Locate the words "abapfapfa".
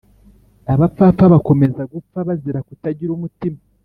0.73-1.25